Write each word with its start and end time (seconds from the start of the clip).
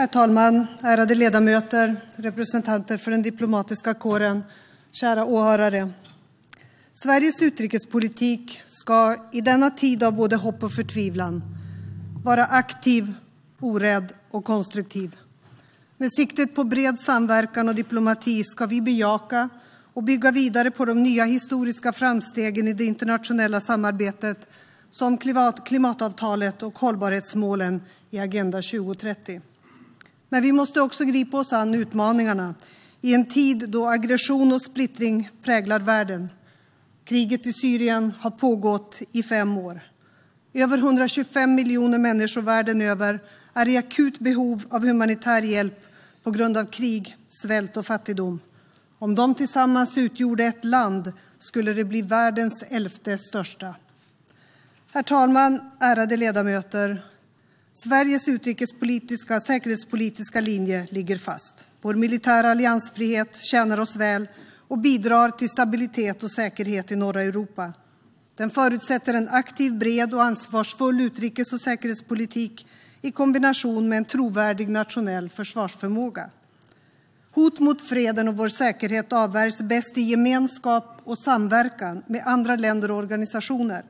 Herr 0.00 0.06
talman, 0.06 0.66
ärade 0.82 1.14
ledamöter, 1.14 1.96
representanter 2.16 2.96
för 2.96 3.10
den 3.10 3.22
diplomatiska 3.22 3.94
kåren, 3.94 4.42
kära 4.92 5.24
åhörare! 5.24 5.90
Sveriges 6.94 7.42
utrikespolitik 7.42 8.62
ska 8.66 9.16
i 9.32 9.40
denna 9.40 9.70
tid 9.70 10.02
av 10.02 10.12
både 10.12 10.36
hopp 10.36 10.62
och 10.62 10.72
förtvivlan 10.72 11.42
vara 12.24 12.44
aktiv, 12.44 13.12
orädd 13.60 14.12
och 14.30 14.44
konstruktiv. 14.44 15.16
Med 15.96 16.12
siktet 16.12 16.54
på 16.54 16.64
bred 16.64 17.00
samverkan 17.00 17.68
och 17.68 17.74
diplomati 17.74 18.44
ska 18.44 18.66
vi 18.66 18.80
bejaka 18.80 19.48
och 19.92 20.02
bygga 20.02 20.30
vidare 20.30 20.70
på 20.70 20.84
de 20.84 21.02
nya 21.02 21.24
historiska 21.24 21.92
framstegen 21.92 22.68
i 22.68 22.72
det 22.72 22.84
internationella 22.84 23.60
samarbetet 23.60 24.48
som 24.90 25.18
klimatavtalet 25.64 26.62
och 26.62 26.78
hållbarhetsmålen 26.78 27.82
i 28.10 28.18
Agenda 28.18 28.62
2030. 28.62 29.40
Men 30.32 30.42
vi 30.42 30.52
måste 30.52 30.80
också 30.80 31.04
gripa 31.04 31.40
oss 31.40 31.52
an 31.52 31.74
utmaningarna 31.74 32.54
i 33.00 33.14
en 33.14 33.26
tid 33.26 33.68
då 33.68 33.88
aggression 33.88 34.52
och 34.52 34.62
splittring 34.62 35.30
präglar 35.42 35.80
världen. 35.80 36.28
Kriget 37.04 37.46
i 37.46 37.52
Syrien 37.52 38.12
har 38.20 38.30
pågått 38.30 39.02
i 39.12 39.22
fem 39.22 39.58
år. 39.58 39.80
Över 40.52 40.78
125 40.78 41.54
miljoner 41.54 41.98
människor 41.98 42.42
världen 42.42 42.82
över 42.82 43.20
är 43.54 43.68
i 43.68 43.76
akut 43.76 44.18
behov 44.18 44.64
av 44.70 44.86
humanitär 44.86 45.42
hjälp 45.42 45.86
på 46.22 46.30
grund 46.30 46.56
av 46.56 46.64
krig, 46.64 47.16
svält 47.28 47.76
och 47.76 47.86
fattigdom. 47.86 48.40
Om 48.98 49.14
de 49.14 49.34
tillsammans 49.34 49.98
utgjorde 49.98 50.44
ett 50.44 50.64
land 50.64 51.12
skulle 51.38 51.72
det 51.72 51.84
bli 51.84 52.02
världens 52.02 52.64
elfte 52.68 53.18
största. 53.18 53.74
Herr 54.92 55.02
talman, 55.02 55.70
ärade 55.80 56.16
ledamöter! 56.16 57.02
Sveriges 57.82 58.28
utrikespolitiska 58.28 59.36
och 59.36 59.42
säkerhetspolitiska 59.42 60.40
linje 60.40 60.86
ligger 60.90 61.16
fast. 61.16 61.66
Vår 61.80 61.94
militära 61.94 62.50
alliansfrihet 62.50 63.36
tjänar 63.42 63.80
oss 63.80 63.96
väl 63.96 64.28
och 64.68 64.78
bidrar 64.78 65.30
till 65.30 65.48
stabilitet 65.48 66.22
och 66.22 66.32
säkerhet 66.32 66.92
i 66.92 66.96
norra 66.96 67.22
Europa. 67.22 67.72
Den 68.36 68.50
förutsätter 68.50 69.14
en 69.14 69.28
aktiv, 69.28 69.78
bred 69.78 70.14
och 70.14 70.22
ansvarsfull 70.22 71.00
utrikes 71.00 71.52
och 71.52 71.60
säkerhetspolitik 71.60 72.66
i 73.02 73.12
kombination 73.12 73.88
med 73.88 73.98
en 73.98 74.04
trovärdig 74.04 74.68
nationell 74.68 75.28
försvarsförmåga. 75.28 76.30
Hot 77.30 77.58
mot 77.58 77.88
freden 77.88 78.28
och 78.28 78.36
vår 78.36 78.48
säkerhet 78.48 79.12
avvärjs 79.12 79.62
bäst 79.62 79.98
i 79.98 80.02
gemenskap 80.02 81.00
och 81.04 81.18
samverkan 81.18 82.02
med 82.06 82.22
andra 82.26 82.56
länder 82.56 82.90
och 82.90 82.96
organisationer. 82.96 83.84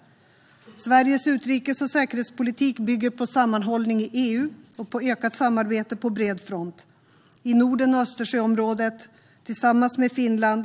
Sveriges 0.76 1.26
utrikes 1.26 1.80
och 1.80 1.90
säkerhetspolitik 1.90 2.78
bygger 2.78 3.10
på 3.10 3.26
sammanhållning 3.26 4.00
i 4.00 4.10
EU 4.12 4.48
och 4.76 4.90
på 4.90 5.00
ökat 5.00 5.36
samarbete 5.36 5.96
på 5.96 6.10
bred 6.10 6.40
front 6.40 6.86
i 7.42 7.54
Norden 7.54 7.94
och 7.94 8.00
Östersjöområdet, 8.00 9.08
tillsammans 9.44 9.98
med 9.98 10.12
Finland, 10.12 10.64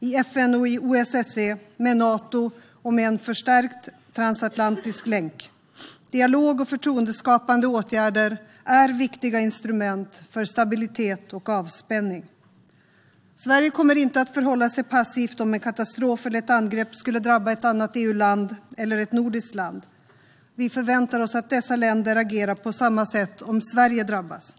i 0.00 0.14
FN 0.14 0.54
och 0.54 0.68
i 0.68 0.78
OSSE, 0.78 1.56
med 1.76 1.96
Nato 1.96 2.50
och 2.82 2.94
med 2.94 3.08
en 3.08 3.18
förstärkt 3.18 3.88
transatlantisk 4.14 5.06
länk. 5.06 5.50
Dialog 6.10 6.60
och 6.60 6.68
förtroendeskapande 6.68 7.66
åtgärder 7.66 8.36
är 8.64 8.88
viktiga 8.88 9.40
instrument 9.40 10.22
för 10.30 10.44
stabilitet 10.44 11.32
och 11.32 11.48
avspänning. 11.48 12.24
Sverige 13.36 13.70
kommer 13.70 13.96
inte 13.96 14.20
att 14.20 14.34
förhålla 14.34 14.70
sig 14.70 14.84
passivt 14.84 15.40
om 15.40 15.54
en 15.54 15.60
katastrof 15.60 16.26
eller 16.26 16.38
ett 16.38 16.50
angrepp 16.50 16.94
skulle 16.94 17.18
drabba 17.18 17.52
ett 17.52 17.64
annat 17.64 17.90
EU-land 17.94 18.56
eller 18.76 18.98
ett 18.98 19.12
nordiskt 19.12 19.54
land. 19.54 19.82
Vi 20.54 20.70
förväntar 20.70 21.20
oss 21.20 21.34
att 21.34 21.50
dessa 21.50 21.76
länder 21.76 22.16
agerar 22.16 22.54
på 22.54 22.72
samma 22.72 23.06
sätt 23.06 23.42
om 23.42 23.62
Sverige 23.62 24.04
drabbas. 24.04 24.56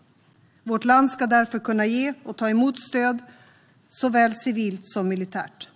Vårt 0.63 0.85
land 0.85 1.11
ska 1.11 1.27
därför 1.27 1.59
kunna 1.59 1.85
ge 1.85 2.13
och 2.23 2.37
ta 2.37 2.49
emot 2.49 2.79
stöd, 2.79 3.19
såväl 3.89 4.33
civilt 4.33 4.85
som 4.85 5.07
militärt. 5.07 5.69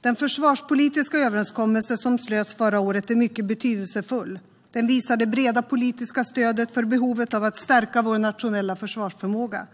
Den 0.00 0.16
försvarspolitiska 0.16 1.18
överenskommelse 1.18 1.96
som 1.96 2.18
slöts 2.18 2.54
förra 2.54 2.80
året 2.80 3.10
är 3.10 3.16
mycket 3.16 3.44
betydelsefull. 3.44 4.38
Den 4.72 4.86
visar 4.86 5.16
det 5.16 5.26
breda 5.26 5.62
politiska 5.62 6.24
stödet 6.24 6.74
för 6.74 6.84
behovet 6.84 7.34
av 7.34 7.44
att 7.44 7.56
stärka 7.56 8.02
vår 8.02 8.18
nationella 8.18 8.76
försvarsförmåga. 8.76 9.66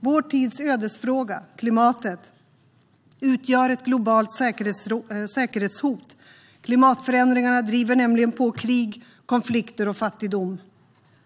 Vår 0.00 0.22
tids 0.22 0.60
ödesfråga, 0.60 1.42
klimatet, 1.56 2.32
utgör 3.20 3.70
ett 3.70 3.84
globalt 3.84 4.40
eh, 4.40 5.26
säkerhetshot. 5.34 6.16
Klimatförändringarna 6.62 7.62
driver 7.62 7.96
nämligen 7.96 8.32
på 8.32 8.52
krig, 8.52 9.04
konflikter 9.26 9.88
och 9.88 9.96
fattigdom. 9.96 10.58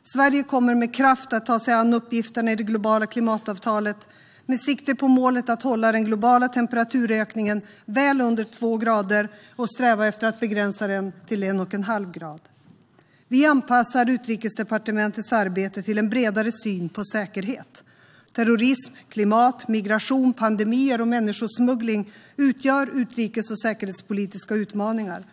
Sverige 0.03 0.43
kommer 0.43 0.75
med 0.75 0.95
kraft 0.95 1.33
att 1.33 1.47
ta 1.47 1.61
sig 1.61 1.75
an 1.75 1.95
uppgifterna 1.95 2.53
i 2.53 2.57
det 2.57 2.63
globala 2.63 3.07
klimatavtalet 3.07 4.09
med 4.47 4.61
sikte 4.61 4.95
på 4.95 5.09
målet 5.09 5.51
att 5.51 5.63
hålla 5.63 5.93
den 5.93 6.05
globala 6.05 6.49
temperaturökningen 6.49 7.63
väl 7.85 8.21
under 8.21 8.45
två 8.45 8.77
grader 8.77 9.29
och 9.57 9.71
sträva 9.71 10.07
efter 10.07 10.27
att 10.27 10.41
begränsa 10.41 10.87
den 10.87 11.13
till 11.27 11.43
en 11.43 11.61
och 11.61 11.75
en 11.75 11.85
halv 11.85 12.13
grad. 12.13 12.41
Vi 13.29 13.47
anpassar 13.47 14.11
Utrikesdepartementets 14.11 15.33
arbete 15.33 15.83
till 15.83 15.99
en 15.99 16.11
bredare 16.11 16.53
syn 16.53 16.89
på 16.89 17.05
säkerhet. 17.05 17.83
Terrorism, 18.35 18.93
klimat, 19.09 19.69
migration, 19.69 20.33
pandemier 20.33 21.01
och 21.01 21.09
människosmuggling 21.09 22.13
utgör 22.37 22.91
utrikes 22.95 23.51
och 23.51 23.61
säkerhetspolitiska 23.61 24.55
utmaningar. 24.55 25.25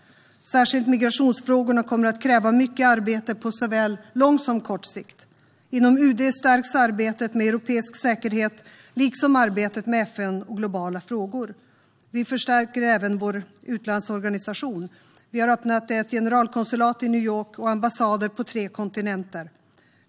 Särskilt 0.44 0.88
migrationsfrågorna 0.88 1.84
kommer 1.84 2.08
att 2.08 2.22
kräva 2.22 2.52
mycket 2.52 2.88
arbete 2.88 3.36
på 3.36 3.52
såväl 3.52 3.98
lång 4.14 4.40
som 4.40 4.62
kort 4.62 4.86
sikt. 4.86 5.28
Inom 5.70 5.98
UD 5.98 6.34
stärks 6.34 6.76
arbetet 6.76 7.34
med 7.34 7.48
europeisk 7.48 7.96
säkerhet 8.02 8.64
liksom 8.94 9.36
arbetet 9.36 9.86
med 9.86 10.04
FN 10.04 10.44
och 10.44 10.58
globala 10.58 11.02
frågor. 11.02 11.54
Vi 12.12 12.26
förstärker 12.26 12.82
även 12.82 13.18
vår 13.18 13.44
utlandsorganisation. 13.66 14.90
Vi 15.30 15.40
har 15.40 15.48
öppnat 15.48 15.92
ett 15.92 16.12
generalkonsulat 16.12 17.04
i 17.04 17.10
New 17.10 17.22
York 17.22 17.60
och 17.60 17.70
ambassader 17.70 18.28
på 18.28 18.44
tre 18.44 18.68
kontinenter. 18.68 19.50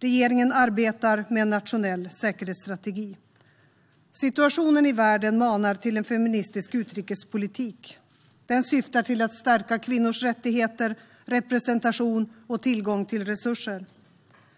Regeringen 0.03 0.53
arbetar 0.53 1.25
med 1.29 1.43
en 1.43 1.51
nationell 1.51 2.11
säkerhetsstrategi. 2.11 3.17
Situationen 4.13 4.87
i 4.87 4.93
världen 4.93 5.39
manar 5.39 5.75
till 5.75 5.97
en 5.97 6.05
feministisk 6.05 6.75
utrikespolitik. 6.75 7.99
Den 8.47 8.65
syftar 8.65 9.03
till 9.03 9.23
att 9.23 9.33
stärka 9.33 9.79
kvinnors 9.79 10.23
rättigheter, 10.23 10.95
representation 11.25 12.33
och 12.47 12.63
tillgång 12.63 13.07
till 13.07 13.25
resurser. 13.25 13.87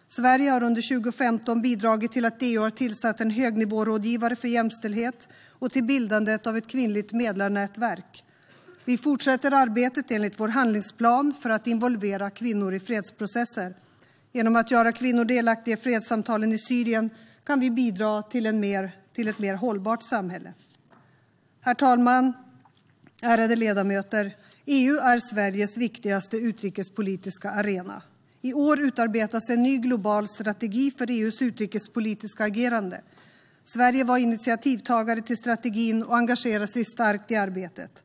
Sverige 0.08 0.50
har 0.50 0.62
under 0.62 0.82
2015 0.82 1.62
bidragit 1.62 2.12
till 2.12 2.24
att 2.24 2.36
EU 2.40 2.60
har 2.60 2.70
tillsatt 2.70 3.20
en 3.20 3.30
högnivårådgivare 3.30 4.36
för 4.36 4.48
jämställdhet 4.48 5.28
och 5.48 5.72
till 5.72 5.84
bildandet 5.84 6.46
av 6.46 6.56
ett 6.56 6.66
kvinnligt 6.66 7.12
medlarnätverk. 7.12 8.24
Vi 8.84 8.98
fortsätter 8.98 9.52
arbetet 9.52 10.10
enligt 10.10 10.40
vår 10.40 10.48
handlingsplan 10.48 11.34
för 11.40 11.50
att 11.50 11.66
involvera 11.66 12.30
kvinnor 12.30 12.74
i 12.74 12.80
fredsprocesser. 12.80 13.74
Genom 14.36 14.56
att 14.56 14.70
göra 14.70 14.92
kvinnor 14.92 15.24
delaktiga 15.24 15.76
i 15.76 15.80
fredssamtalen 15.80 16.52
i 16.52 16.58
Syrien 16.58 17.10
kan 17.44 17.60
vi 17.60 17.70
bidra 17.70 18.22
till, 18.22 18.46
en 18.46 18.60
mer, 18.60 18.96
till 19.14 19.28
ett 19.28 19.38
mer 19.38 19.54
hållbart 19.54 20.02
samhälle. 20.02 20.54
Herr 21.60 21.74
talman! 21.74 22.32
Ärade 23.22 23.56
ledamöter! 23.56 24.36
EU 24.64 24.96
är 24.96 25.18
Sveriges 25.18 25.76
viktigaste 25.76 26.36
utrikespolitiska 26.36 27.50
arena. 27.50 28.02
I 28.40 28.54
år 28.54 28.80
utarbetas 28.80 29.50
en 29.50 29.62
ny 29.62 29.78
global 29.78 30.28
strategi 30.28 30.90
för 30.98 31.10
EUs 31.10 31.42
utrikespolitiska 31.42 32.44
agerande. 32.44 33.02
Sverige 33.64 34.04
var 34.04 34.18
initiativtagare 34.18 35.22
till 35.22 35.36
strategin 35.36 36.02
och 36.02 36.16
engagerar 36.16 36.66
sig 36.66 36.84
starkt 36.84 37.30
i 37.30 37.36
arbetet. 37.36 38.02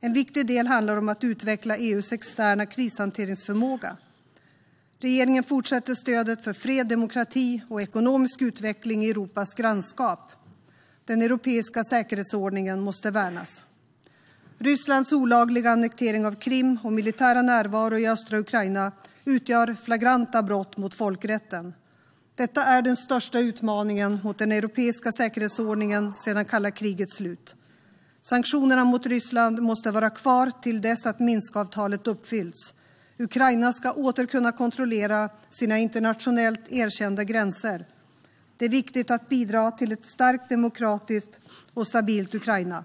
En 0.00 0.12
viktig 0.12 0.46
del 0.46 0.66
handlar 0.66 0.96
om 0.96 1.08
att 1.08 1.24
utveckla 1.24 1.76
EUs 1.76 2.12
externa 2.12 2.66
krishanteringsförmåga. 2.66 3.96
Regeringen 5.02 5.44
fortsätter 5.44 5.94
stödet 5.94 6.44
för 6.44 6.52
fred, 6.52 6.88
demokrati 6.88 7.62
och 7.68 7.82
ekonomisk 7.82 8.42
utveckling 8.42 9.04
i 9.04 9.10
Europas 9.10 9.54
grannskap. 9.54 10.32
Den 11.04 11.22
europeiska 11.22 11.84
säkerhetsordningen 11.84 12.80
måste 12.80 13.10
värnas. 13.10 13.64
Rysslands 14.58 15.12
olagliga 15.12 15.70
annektering 15.70 16.26
av 16.26 16.34
Krim 16.34 16.78
och 16.82 16.92
militära 16.92 17.42
närvaro 17.42 17.98
i 17.98 18.08
östra 18.08 18.38
Ukraina 18.38 18.92
utgör 19.24 19.76
flagranta 19.84 20.42
brott 20.42 20.76
mot 20.76 20.94
folkrätten. 20.94 21.74
Detta 22.36 22.64
är 22.64 22.82
den 22.82 22.96
största 22.96 23.38
utmaningen 23.38 24.18
mot 24.24 24.38
den 24.38 24.52
europeiska 24.52 25.12
säkerhetsordningen 25.12 26.12
sedan 26.16 26.44
kalla 26.44 26.70
krigets 26.70 27.16
slut. 27.16 27.54
Sanktionerna 28.22 28.84
mot 28.84 29.06
Ryssland 29.06 29.62
måste 29.62 29.90
vara 29.90 30.10
kvar 30.10 30.52
till 30.62 30.80
dess 30.80 31.06
att 31.06 31.20
Minskavtalet 31.20 32.06
uppfyllts. 32.06 32.74
Ukraina 33.22 33.72
ska 33.72 33.92
åter 33.92 34.26
kunna 34.26 34.52
kontrollera 34.52 35.30
sina 35.50 35.78
internationellt 35.78 36.60
erkända 36.72 37.24
gränser. 37.24 37.86
Det 38.56 38.64
är 38.64 38.68
viktigt 38.68 39.10
att 39.10 39.28
bidra 39.28 39.70
till 39.70 39.92
ett 39.92 40.06
starkt 40.06 40.48
demokratiskt 40.48 41.30
och 41.74 41.86
stabilt 41.86 42.34
Ukraina. 42.34 42.84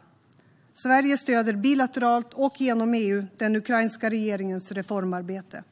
Sverige 0.73 1.17
stöder 1.17 1.53
bilateralt 1.53 2.33
och 2.33 2.61
genom 2.61 2.93
EU 2.93 3.25
den 3.37 3.55
ukrainska 3.55 4.09
regeringens 4.09 4.71
reformarbete. 4.71 5.63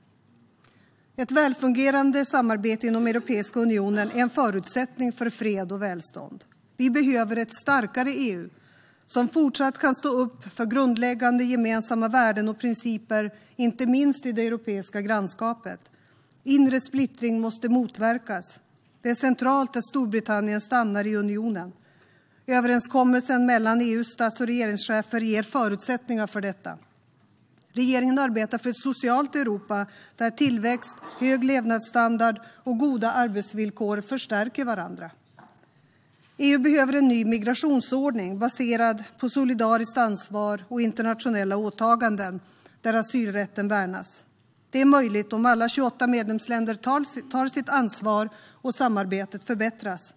Ett 1.15 1.31
välfungerande 1.31 2.25
samarbete 2.25 2.88
inom 2.88 3.07
Europeiska 3.07 3.59
unionen 3.59 4.12
är 4.12 4.21
en 4.21 4.29
förutsättning 4.29 5.12
för 5.12 5.29
fred 5.29 5.71
och 5.71 5.81
välstånd. 5.81 6.44
Vi 6.77 6.89
behöver 6.89 7.38
ett 7.38 7.56
starkare 7.56 8.09
EU 8.09 8.50
som 9.07 9.29
fortsatt 9.29 9.77
kan 9.77 9.95
stå 9.95 10.09
upp 10.09 10.53
för 10.53 10.65
grundläggande 10.65 11.43
gemensamma 11.43 12.07
värden 12.07 12.49
och 12.49 12.59
principer, 12.59 13.33
inte 13.55 13.85
minst 13.85 14.25
i 14.25 14.31
det 14.31 14.47
europeiska 14.47 15.01
grannskapet. 15.01 15.79
Inre 16.43 16.81
splittring 16.81 17.41
måste 17.41 17.69
motverkas. 17.69 18.59
Det 19.01 19.09
är 19.09 19.15
centralt 19.15 19.75
att 19.75 19.85
Storbritannien 19.85 20.61
stannar 20.61 21.07
i 21.07 21.15
unionen. 21.15 21.71
Överenskommelsen 22.47 23.45
mellan 23.45 23.81
EUs 23.81 24.07
stats 24.07 24.39
och 24.39 24.47
regeringschefer 24.47 25.21
ger 25.21 25.43
förutsättningar 25.43 26.27
för 26.27 26.41
detta. 26.41 26.77
Regeringen 27.75 28.19
arbetar 28.19 28.57
för 28.57 28.69
ett 28.69 28.77
socialt 28.77 29.35
Europa 29.35 29.85
där 30.15 30.29
tillväxt, 30.29 30.97
hög 31.19 31.43
levnadsstandard 31.43 32.41
och 32.63 32.77
goda 32.77 33.11
arbetsvillkor 33.11 34.01
förstärker 34.01 34.65
varandra. 34.65 35.11
EU 36.37 36.59
behöver 36.59 36.93
en 36.93 37.07
ny 37.07 37.25
migrationsordning 37.25 38.39
baserad 38.39 39.03
på 39.19 39.29
solidariskt 39.29 39.97
ansvar 39.97 40.65
och 40.67 40.81
internationella 40.81 41.57
åtaganden 41.57 42.39
där 42.81 42.93
asylrätten 42.93 43.67
värnas. 43.67 44.25
Det 44.69 44.81
är 44.81 44.85
möjligt 44.85 45.33
om 45.33 45.45
alla 45.45 45.69
28 45.69 46.07
medlemsländer 46.07 46.75
tar 46.75 47.49
sitt 47.49 47.69
ansvar 47.69 48.29
och 48.37 48.75
samarbetet 48.75 49.43
förbättras. 49.43 50.13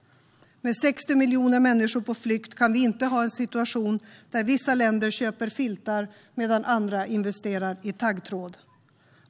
Med 0.60 0.76
60 0.76 1.14
miljoner 1.14 1.60
människor 1.60 2.00
på 2.00 2.14
flykt 2.14 2.54
kan 2.54 2.72
vi 2.72 2.84
inte 2.84 3.06
ha 3.06 3.22
en 3.22 3.30
situation 3.30 4.00
där 4.30 4.44
vissa 4.44 4.74
länder 4.74 5.10
köper 5.10 5.48
filtar 5.48 6.08
medan 6.34 6.64
andra 6.64 7.06
investerar 7.06 7.76
i 7.82 7.92
taggtråd. 7.92 8.56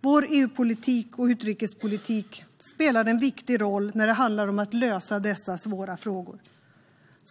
Vår 0.00 0.26
EU-politik 0.30 1.18
och 1.18 1.24
utrikespolitik 1.24 2.44
spelar 2.74 3.04
en 3.04 3.18
viktig 3.18 3.60
roll 3.60 3.92
när 3.94 4.06
det 4.06 4.12
handlar 4.12 4.48
om 4.48 4.58
att 4.58 4.74
lösa 4.74 5.18
dessa 5.18 5.58
svåra 5.58 5.96
frågor. 5.96 6.38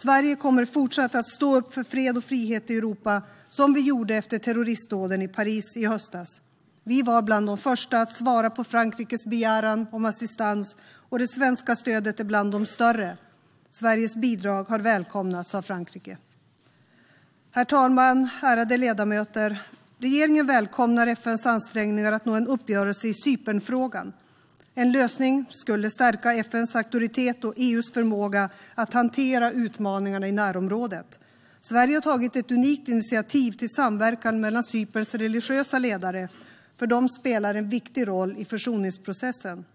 Sverige 0.02 0.36
kommer 0.36 0.66
fortsatt 0.66 1.16
att 1.16 1.28
stå 1.28 1.56
upp 1.56 1.74
för 1.74 1.84
fred 1.84 2.18
och 2.18 2.24
frihet 2.24 2.70
i 2.70 2.78
Europa 2.78 3.22
som 3.50 3.74
vi 3.74 3.82
gjorde 3.82 4.16
efter 4.16 4.40
terroristdåden 4.40 5.22
i 5.22 5.28
Paris 5.28 5.78
i 5.78 5.86
höstas. 5.86 6.42
Vi 6.84 7.02
var 7.02 7.22
bland 7.22 7.48
de 7.48 7.58
första 7.58 8.02
att 8.02 8.14
svara 8.14 8.50
på 8.50 8.64
Frankrikes 8.64 9.26
begäran 9.26 9.88
om 9.92 10.06
assistans 10.06 10.76
och 11.10 11.20
det 11.20 11.28
svenska 11.28 11.76
stödet 11.76 12.20
är 12.20 12.24
bland 12.24 12.52
de 12.52 12.66
större. 12.66 13.18
Sveriges 13.72 14.16
bidrag 14.16 14.64
har 14.64 14.80
välkomnats 14.80 15.56
av 15.56 15.62
Frankrike. 15.62 16.18
Herr 17.52 17.66
talman, 17.66 18.30
ärade 18.42 18.78
ledamöter! 18.78 19.62
Regeringen 19.98 20.48
välkomnar 20.48 21.08
FNs 21.08 21.46
ansträngningar 21.46 22.12
att 22.12 22.26
nå 22.26 22.34
en 22.34 22.48
uppgörelse 22.48 23.08
i 23.08 23.14
Cypernfrågan. 23.14 24.14
En 24.79 24.91
lösning 24.91 25.45
skulle 25.50 25.89
stärka 25.89 26.33
FNs 26.33 26.75
auktoritet 26.75 27.44
och 27.44 27.53
EUs 27.57 27.91
förmåga 27.91 28.50
att 28.75 28.94
hantera 28.94 29.51
utmaningarna 29.51 30.27
i 30.27 30.31
närområdet. 30.31 31.19
Sverige 31.62 31.95
har 31.95 32.01
tagit 32.01 32.35
ett 32.35 32.51
unikt 32.51 32.88
initiativ 32.88 33.51
till 33.51 33.69
samverkan 33.69 34.39
mellan 34.39 34.63
Cyperns 34.63 35.15
religiösa 35.15 35.79
ledare, 35.79 36.29
för 36.79 36.88
de 36.88 37.09
spelar 37.09 37.56
en 37.56 37.69
viktig 37.69 38.07
roll 38.07 38.35
i 38.38 38.45
försoningsprocessen. 38.45 39.65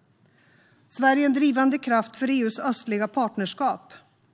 Sverige 0.89 1.23
är 1.23 1.27
en 1.27 1.33
drivande 1.33 1.79
kraft 1.79 2.17
för 2.17 2.29
EUs 2.29 2.59
östliga 2.59 3.09
partnerskap. 3.09 3.93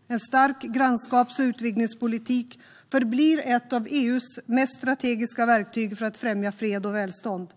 En 0.08 0.20
stark 0.20 0.62
grannskaps 0.62 1.38
och 1.38 1.42
utvidgningspolitik 1.42 2.60
förblir 2.90 3.42
ett 3.44 3.72
av 3.72 3.86
EUs 3.90 4.38
mest 4.46 4.76
strategiska 4.76 5.46
verktyg 5.46 5.98
för 5.98 6.06
att 6.06 6.16
främja 6.16 6.52
fred 6.52 6.86
och 6.86 6.94
välstånd. 6.94 7.48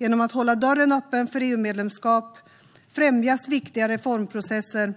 Genom 0.00 0.20
att 0.20 0.32
hålla 0.32 0.54
dörren 0.54 0.92
öppen 0.92 1.26
för 1.26 1.40
EU-medlemskap 1.40 2.38
främjas 2.92 3.48
viktiga 3.48 3.88
reformprocesser, 3.88 4.94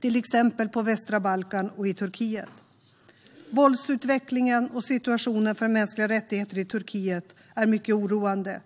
till 0.00 0.16
exempel 0.16 0.68
på 0.68 0.82
västra 0.82 1.20
Balkan 1.20 1.70
och 1.76 1.88
i 1.88 1.94
Turkiet. 1.94 2.48
Våldsutvecklingen 3.50 4.70
och 4.70 4.84
situationen 4.84 5.54
för 5.54 5.68
mänskliga 5.68 6.08
rättigheter 6.08 6.58
i 6.58 6.64
Turkiet 6.64 7.34
är 7.54 7.66
mycket 7.66 7.94
oroande. 7.94 8.60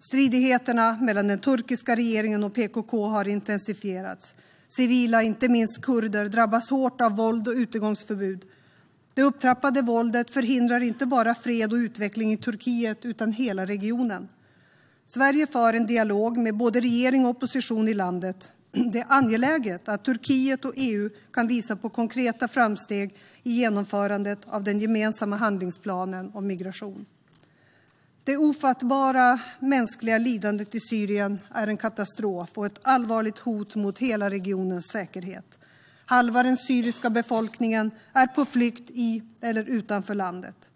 Stridigheterna 0.00 0.98
mellan 1.00 1.28
den 1.28 1.38
turkiska 1.38 1.96
regeringen 1.96 2.44
och 2.44 2.54
PKK 2.54 3.06
har 3.06 3.28
intensifierats. 3.28 4.34
Civila, 4.68 5.22
inte 5.22 5.48
minst 5.48 5.82
kurder, 5.82 6.28
drabbas 6.28 6.70
hårt 6.70 7.00
av 7.00 7.16
våld 7.16 7.48
och 7.48 7.54
utegångsförbud. 7.54 8.44
Det 9.14 9.22
upptrappade 9.22 9.82
våldet 9.82 10.30
förhindrar 10.30 10.80
inte 10.80 11.06
bara 11.06 11.34
fred 11.34 11.72
och 11.72 11.76
utveckling 11.76 12.32
i 12.32 12.36
Turkiet 12.36 13.04
utan 13.04 13.32
hela 13.32 13.66
regionen. 13.66 14.28
Sverige 15.14 15.46
för 15.46 15.74
en 15.74 15.86
dialog 15.86 16.36
med 16.36 16.56
både 16.56 16.80
regering 16.80 17.24
och 17.24 17.30
opposition 17.30 17.88
i 17.88 17.94
landet. 17.94 18.52
Det 18.92 18.98
är 18.98 19.06
angeläget 19.08 19.88
att 19.88 20.04
Turkiet 20.04 20.64
och 20.64 20.72
EU 20.76 21.10
kan 21.32 21.46
visa 21.46 21.76
på 21.76 21.88
konkreta 21.88 22.48
framsteg 22.48 23.14
i 23.42 23.52
genomförandet 23.52 24.38
av 24.46 24.64
den 24.64 24.80
gemensamma 24.80 25.36
handlingsplanen 25.36 26.30
om 26.34 26.46
migration. 26.46 27.06
Det 28.24 28.36
ofattbara 28.36 29.40
mänskliga 29.58 30.18
lidandet 30.18 30.74
i 30.74 30.80
Syrien 30.80 31.38
är 31.54 31.66
en 31.66 31.76
katastrof 31.76 32.50
och 32.54 32.66
ett 32.66 32.78
allvarligt 32.82 33.38
hot 33.38 33.74
mot 33.74 33.98
hela 33.98 34.30
regionens 34.30 34.86
säkerhet. 34.88 35.58
Halva 36.06 36.42
den 36.42 36.56
syriska 36.56 37.10
befolkningen 37.10 37.90
är 38.12 38.26
på 38.26 38.44
flykt 38.44 38.90
i 38.90 39.22
eller 39.40 39.64
utanför 39.64 40.14
landet. 40.14 40.69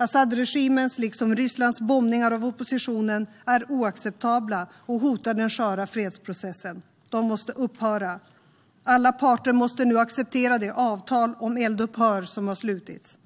Assad-regimens, 0.00 0.98
liksom 0.98 1.36
Rysslands, 1.36 1.80
bombningar 1.80 2.30
av 2.30 2.44
oppositionen 2.44 3.26
är 3.46 3.72
oacceptabla 3.72 4.66
och 4.74 5.00
hotar 5.00 5.34
den 5.34 5.50
sköra 5.50 5.86
fredsprocessen. 5.86 6.82
De 7.08 7.28
måste 7.28 7.52
upphöra. 7.52 8.20
Alla 8.84 9.12
parter 9.12 9.52
måste 9.52 9.84
nu 9.84 9.98
acceptera 9.98 10.58
det 10.58 10.70
avtal 10.70 11.34
om 11.38 11.56
eldupphör 11.56 12.22
som 12.22 12.48
har 12.48 12.54
slutits. 12.54 13.18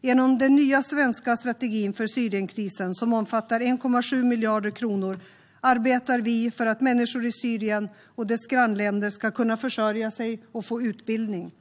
Genom 0.00 0.38
den 0.38 0.54
nya 0.54 0.82
svenska 0.82 1.36
strategin 1.36 1.92
för 1.92 2.06
Syrienkrisen, 2.06 2.94
som 2.94 3.12
omfattar 3.12 3.60
1,7 3.60 4.24
miljarder 4.24 4.70
kronor, 4.70 5.20
arbetar 5.60 6.18
vi 6.18 6.50
för 6.50 6.66
att 6.66 6.80
människor 6.80 7.24
i 7.24 7.32
Syrien 7.32 7.88
och 8.14 8.26
dess 8.26 8.46
grannländer 8.46 9.10
ska 9.10 9.30
kunna 9.30 9.56
försörja 9.56 10.10
sig 10.10 10.42
och 10.52 10.64
få 10.64 10.82
utbildning. 10.82 11.52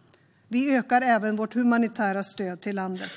Vi 0.47 0.75
ökar 0.77 1.01
även 1.01 1.35
vårt 1.35 1.53
humanitära 1.53 2.23
stöd 2.23 2.61
till 2.61 2.75
landet. 2.75 3.11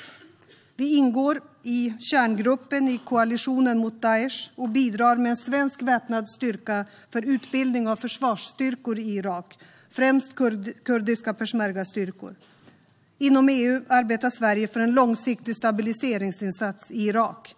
Vi 0.76 0.96
ingår 0.96 1.40
i 1.62 1.94
kärngruppen 2.00 2.88
i 2.88 2.98
koalitionen 2.98 3.78
mot 3.78 4.02
Daesh 4.02 4.50
och 4.54 4.68
bidrar 4.68 5.16
med 5.16 5.30
en 5.30 5.36
svensk 5.36 5.82
väpnad 5.82 6.28
styrka 6.28 6.84
för 7.10 7.22
utbildning 7.22 7.88
av 7.88 7.96
försvarsstyrkor 7.96 8.98
i 8.98 9.16
Irak, 9.16 9.58
främst 9.90 10.34
kurd 10.34 10.84
kurdiska 10.84 11.34
peshmergastyrkor. 11.34 12.36
Inom 13.18 13.48
EU 13.48 13.80
arbetar 13.88 14.30
Sverige 14.30 14.68
för 14.68 14.80
en 14.80 14.94
långsiktig 14.94 15.56
stabiliseringsinsats 15.56 16.90
i 16.90 17.08
Irak. 17.08 17.54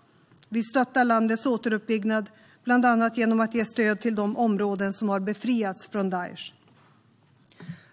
Vi 0.48 0.62
stöttar 0.62 1.04
landets 1.04 1.46
återuppbyggnad, 1.46 2.30
bland 2.64 2.86
annat 2.86 3.16
genom 3.16 3.40
att 3.40 3.54
ge 3.54 3.64
stöd 3.64 4.00
till 4.00 4.14
de 4.14 4.36
områden 4.36 4.92
som 4.92 5.08
har 5.08 5.20
befriats 5.20 5.88
från 5.88 6.10
Daesh. 6.10 6.52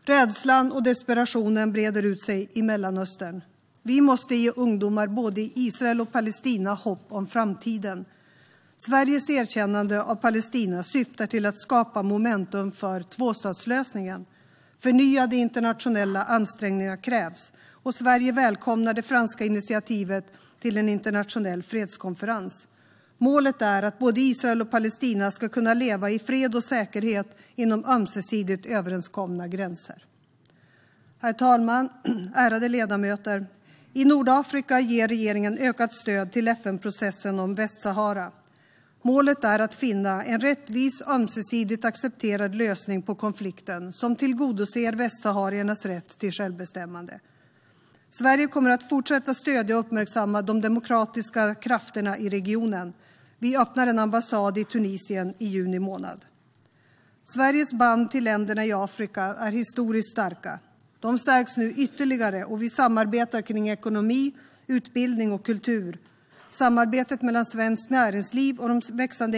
Rädslan 0.03 0.72
och 0.72 0.84
desperationen 0.84 1.72
breder 1.72 2.03
ut 2.03 2.22
sig 2.22 2.50
i 2.53 2.62
Mellanöstern. 2.62 3.41
Vi 3.88 4.01
måste 4.01 4.36
ge 4.36 4.51
ungdomar 4.56 5.08
både 5.08 5.42
i 5.42 5.51
Israel 5.56 6.01
och 6.01 6.12
Palestina 6.12 6.74
hopp 6.74 7.06
om 7.10 7.27
framtiden. 7.27 8.06
Sveriges 8.77 9.30
erkännande 9.30 10.01
av 10.04 10.15
Palestina 10.15 10.84
syftar 10.84 11.27
till 11.27 11.46
att 11.46 11.58
skapa 11.58 12.04
momentum 12.04 12.72
för 12.72 13.04
tvåstatslösningen. 13.04 14.25
Förnyade 14.80 15.36
internationella 15.36 16.24
ansträngningar 16.24 16.98
krävs 16.98 17.51
och 17.70 17.96
Sverige 17.96 18.32
välkomnar 18.32 18.94
det 18.94 19.01
franska 19.01 19.46
initiativet 19.46 20.25
till 20.60 20.77
en 20.77 20.89
internationell 20.89 21.63
fredskonferens. 21.63 22.68
Målet 23.18 23.62
är 23.62 23.84
att 23.84 24.00
både 24.00 24.22
Israel 24.22 24.62
och 24.62 24.72
Palestina 24.72 25.32
ska 25.32 25.50
kunna 25.50 25.74
leva 25.74 26.12
i 26.12 26.20
fred 26.20 26.56
och 26.56 26.63
säkerhet 26.63 27.38
inom 27.56 27.86
ömsesidigt 27.86 28.65
överenskomna 28.65 29.48
gränser. 29.48 30.06
Herr 31.20 31.34
talman! 31.34 31.89
Ärade 32.36 32.70
ledamöter! 32.70 33.46
I 33.97 34.05
Nordafrika 34.05 34.79
ger 34.79 35.07
regeringen 35.07 35.57
ökat 35.57 35.93
stöd 35.93 36.31
till 36.31 36.47
FN-processen 36.47 37.39
om 37.39 37.55
Västsahara. 37.55 38.31
Målet 39.01 39.43
är 39.43 39.59
att 39.59 39.75
finna 39.75 40.23
en 40.23 40.41
rättvis, 40.41 41.01
ömsesidigt 41.01 41.85
accepterad 41.85 42.55
lösning 42.55 43.01
på 43.01 43.15
konflikten 43.15 43.93
som 43.93 44.15
tillgodoser 44.15 44.93
västsahariernas 44.93 45.85
rätt 45.85 46.19
till 46.19 46.31
självbestämmande. 46.31 47.19
Sverige 48.09 48.47
kommer 48.47 48.69
att 48.69 48.89
fortsätta 48.89 49.33
stödja 49.33 49.77
och 49.77 49.85
uppmärksamma 49.85 50.41
de 50.41 50.61
demokratiska 50.61 51.55
krafterna 51.55 52.17
i 52.17 52.29
regionen. 52.29 52.93
Vi 53.39 53.57
öppnar 53.57 53.87
en 53.87 53.99
ambassad 53.99 54.57
i 54.57 54.63
Tunisien 54.63 55.33
i 55.37 55.45
juni 55.45 55.79
månad. 55.79 56.25
Sveriges 57.23 57.73
band 57.73 58.11
till 58.11 58.23
länderna 58.23 58.65
i 58.65 58.73
Afrika 58.73 59.23
är 59.23 59.51
historiskt 59.51 60.11
starka. 60.11 60.59
De 61.05 61.19
stärks 61.19 61.57
nu 61.57 61.71
ytterligare 61.71 62.45
och 62.45 62.62
vi 62.62 62.69
samarbetar 62.69 63.41
kring 63.41 63.69
ekonomi, 63.69 64.31
utbildning 64.67 65.31
och 65.31 65.45
kultur. 65.45 66.00
Samarbetet 66.50 67.21
mellan 67.21 67.45
svenskt 67.45 67.89
näringsliv 67.89 68.59
och 68.59 68.69
de 68.69 68.81
växande 68.93 69.38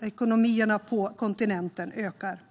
ekonomierna 0.00 0.78
på 0.78 1.14
kontinenten 1.18 1.92
ökar. 1.92 2.42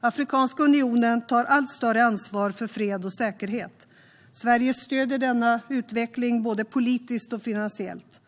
Afrikanska 0.00 0.62
unionen 0.62 1.20
tar 1.26 1.44
allt 1.44 1.70
större 1.70 2.04
ansvar 2.04 2.50
för 2.50 2.66
fred 2.66 3.04
och 3.04 3.12
säkerhet. 3.12 3.86
Sverige 4.32 4.74
stöder 4.74 5.18
denna 5.18 5.60
utveckling 5.68 6.42
både 6.42 6.64
politiskt 6.64 7.32
och 7.32 7.42
finansiellt. 7.42 8.20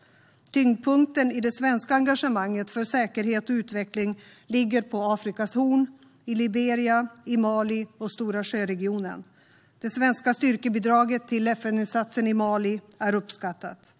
Tyngdpunkten 0.51 1.31
i 1.31 1.39
det 1.39 1.51
svenska 1.51 1.95
engagemanget 1.95 2.69
för 2.69 2.83
säkerhet 2.83 3.49
och 3.49 3.53
utveckling 3.53 4.19
ligger 4.47 4.81
på 4.81 5.03
Afrikas 5.03 5.55
horn, 5.55 5.87
i 6.25 6.35
Liberia, 6.35 7.07
i 7.25 7.37
Mali 7.37 7.87
och 7.97 8.11
Stora 8.11 8.43
sjöregionen. 8.43 9.23
Det 9.81 9.89
svenska 9.89 10.33
styrkebidraget 10.33 11.27
till 11.27 11.47
FN-insatsen 11.47 12.27
i 12.27 12.33
Mali 12.33 12.81
är 12.99 13.15
uppskattat. 13.15 13.93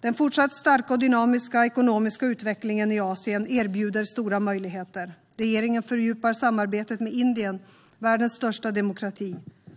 Den 0.00 0.14
fortsatt 0.14 0.54
starka 0.54 0.92
och 0.92 0.98
dynamiska 0.98 1.66
ekonomiska 1.66 2.26
utvecklingen 2.26 2.92
i 2.92 3.00
Asien 3.00 3.46
erbjuder 3.48 4.04
stora 4.04 4.40
möjligheter. 4.40 5.14
Regeringen 5.36 5.82
fördjupar 5.82 6.32
samarbetet 6.32 7.00
med 7.00 7.12
Indien, 7.12 7.58
världens 7.98 8.32
största 8.32 8.70
demokrati. 8.70 9.36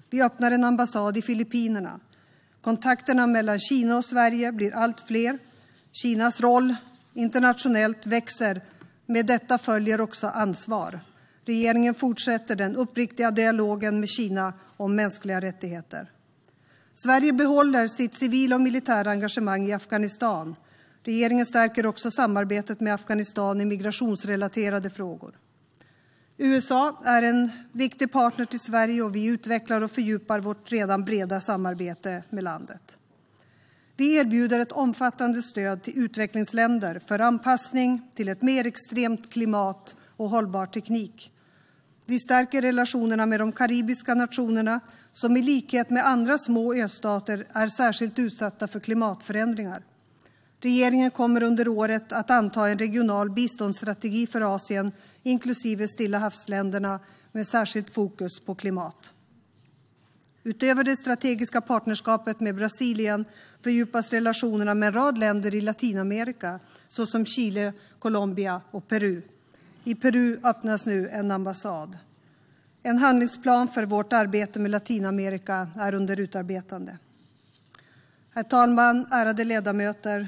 Vi 0.10 0.22
öppnar 0.22 0.52
en 0.52 0.64
ambassad 0.64 1.18
i 1.18 1.22
Filippinerna. 1.22 2.00
Kontakterna 2.62 3.28
mellan 3.28 3.60
Kina 3.60 3.98
och 3.98 4.06
Sverige 4.06 4.52
blir 4.52 4.76
allt 4.76 5.00
fler. 5.08 5.40
Kinas 5.92 6.40
roll 6.40 6.76
internationellt 7.14 8.06
växer. 8.06 8.62
Med 9.06 9.26
detta 9.26 9.58
följer 9.58 10.02
också 10.02 10.28
ansvar. 10.28 11.00
Regeringen 11.46 11.94
fortsätter 11.94 12.56
den 12.56 12.76
uppriktiga 12.76 13.32
dialogen 13.32 14.00
med 14.00 14.10
Kina 14.10 14.54
om 14.78 14.96
mänskliga 14.96 15.42
rättigheter. 15.42 16.12
Sverige 16.96 17.34
behåller 17.34 17.88
sitt 17.88 18.14
civila 18.14 18.56
och 18.56 18.62
militära 18.62 19.12
engagemang 19.12 19.68
i 19.68 19.74
Afghanistan. 19.74 20.56
Regeringen 21.04 21.46
stärker 21.46 21.86
också 21.86 22.12
samarbetet 22.12 22.80
med 22.80 22.94
Afghanistan 22.94 23.62
i 23.62 23.66
migrationsrelaterade 23.66 24.90
frågor. 24.90 25.38
USA 26.38 27.02
är 27.06 27.24
en 27.24 27.52
viktig 27.72 28.12
partner 28.12 28.46
till 28.46 28.60
Sverige 28.60 29.02
och 29.02 29.16
vi 29.16 29.26
utvecklar 29.26 29.82
och 29.82 29.92
fördjupar 29.92 30.40
vårt 30.40 30.72
redan 30.72 31.06
breda 31.06 31.42
samarbete 31.42 32.24
med 32.30 32.44
landet. 32.44 32.98
Vi 33.98 34.18
erbjuder 34.18 34.60
ett 34.60 34.72
omfattande 34.72 35.42
stöd 35.42 35.84
till 35.84 35.98
utvecklingsländer 35.98 37.00
för 37.00 37.20
anpassning 37.20 38.12
till 38.16 38.30
ett 38.30 38.42
mer 38.42 38.66
extremt 38.66 39.34
klimat 39.34 39.96
och 40.22 40.30
hållbar 40.30 40.66
teknik. 40.66 41.32
Vi 42.06 42.20
stärker 42.20 42.62
relationerna 42.62 43.26
med 43.26 43.40
de 43.40 43.52
karibiska 43.52 44.14
nationerna 44.14 44.80
som 45.14 45.38
i 45.38 45.42
likhet 45.42 45.90
med 45.90 46.08
andra 46.08 46.38
små 46.38 46.74
östater 46.74 47.48
är 47.54 47.68
särskilt 47.68 48.20
utsatta 48.20 48.68
för 48.68 48.80
klimatförändringar. 48.80 49.84
Regeringen 50.60 51.12
kommer 51.12 51.44
under 51.44 51.68
året 51.68 52.12
att 52.12 52.32
anta 52.32 52.70
en 52.70 52.78
regional 52.78 53.30
biståndsstrategi 53.30 54.28
för 54.28 54.56
Asien 54.56 54.92
inklusive 55.24 55.88
Stilla 55.88 56.18
havsländerna 56.18 57.00
med 57.32 57.48
särskilt 57.48 57.90
fokus 57.90 58.40
på 58.40 58.56
klimat. 58.56 59.14
Utöver 60.44 60.84
det 60.84 60.98
strategiska 60.98 61.62
partnerskapet 61.62 62.40
med 62.40 62.56
Brasilien 62.56 63.26
fördjupas 63.64 64.14
relationerna 64.14 64.74
med 64.74 64.88
en 64.88 64.94
rad 64.94 65.18
länder 65.18 65.56
i 65.56 65.62
Latinamerika 65.62 66.60
såsom 66.88 67.26
Chile, 67.26 67.74
Colombia 68.00 68.62
och 68.72 68.88
Peru. 68.88 69.22
I 69.84 69.96
Peru 69.96 70.40
öppnas 70.44 70.86
nu 70.86 71.10
en 71.10 71.32
ambassad. 71.32 71.98
En 72.84 72.98
handlingsplan 72.98 73.68
för 73.68 73.86
vårt 73.86 74.14
arbete 74.14 74.60
med 74.60 74.72
Latinamerika 74.72 75.70
är 75.76 75.94
under 75.94 76.20
utarbetande. 76.20 76.98
Herr 78.34 78.44
talman, 78.44 79.08
ärade 79.12 79.44
ledamöter! 79.44 80.28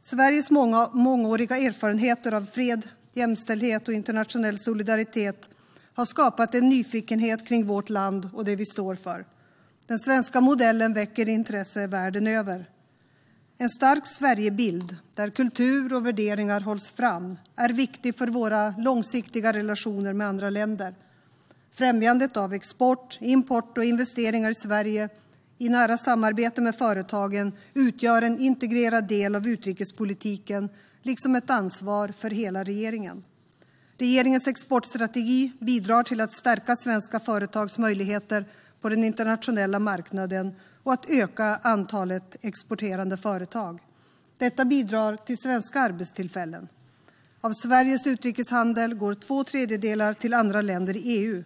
Sveriges 0.00 0.50
många, 0.50 0.88
mångåriga 0.92 1.56
erfarenheter 1.58 2.32
av 2.32 2.46
fred, 2.52 2.88
jämställdhet 3.12 3.88
och 3.88 3.94
internationell 3.94 4.58
solidaritet 4.58 5.48
har 5.94 6.04
skapat 6.04 6.54
en 6.54 6.68
nyfikenhet 6.68 7.48
kring 7.48 7.66
vårt 7.66 7.88
land 7.88 8.30
och 8.34 8.44
det 8.44 8.56
vi 8.56 8.66
står 8.66 8.94
för. 8.94 9.24
Den 9.86 9.98
svenska 9.98 10.40
modellen 10.40 10.92
väcker 10.92 11.28
intresse 11.28 11.86
världen 11.86 12.26
över. 12.26 12.70
En 13.58 13.70
stark 13.70 14.06
Sverigebild, 14.06 14.96
där 15.14 15.30
kultur 15.30 15.92
och 15.92 16.06
värderingar 16.06 16.60
hålls 16.60 16.92
fram, 16.92 17.38
är 17.56 17.68
viktig 17.68 18.16
för 18.16 18.26
våra 18.26 18.74
långsiktiga 18.78 19.52
relationer 19.52 20.12
med 20.12 20.26
andra 20.26 20.50
länder. 20.50 20.94
Främjandet 21.74 22.36
av 22.36 22.54
export, 22.54 23.18
import 23.20 23.78
och 23.78 23.84
investeringar 23.84 24.50
i 24.50 24.54
Sverige 24.54 25.08
i 25.58 25.68
nära 25.68 25.98
samarbete 25.98 26.60
med 26.60 26.76
företagen 26.76 27.52
utgör 27.74 28.22
en 28.22 28.38
integrerad 28.40 29.08
del 29.08 29.34
av 29.34 29.48
utrikespolitiken 29.48 30.68
liksom 31.02 31.34
ett 31.34 31.50
ansvar 31.50 32.08
för 32.08 32.30
hela 32.30 32.64
regeringen. 32.64 33.24
Regeringens 33.98 34.46
exportstrategi 34.46 35.52
bidrar 35.60 36.02
till 36.02 36.20
att 36.20 36.32
stärka 36.32 36.76
svenska 36.76 37.20
företags 37.20 37.78
möjligheter 37.78 38.44
på 38.80 38.88
den 38.88 39.04
internationella 39.04 39.78
marknaden 39.78 40.54
och 40.82 40.92
att 40.92 41.10
öka 41.10 41.60
antalet 41.62 42.36
exporterande 42.44 43.16
företag. 43.16 43.80
Detta 44.38 44.64
bidrar 44.64 45.16
till 45.16 45.38
svenska 45.38 45.80
arbetstillfällen. 45.80 46.68
Av 47.40 47.52
Sveriges 47.52 48.06
utrikeshandel 48.06 48.94
går 48.94 49.14
två 49.14 49.44
tredjedelar 49.44 50.14
till 50.14 50.34
andra 50.34 50.62
länder 50.62 50.96
i 50.96 51.00
EU. 51.00 51.44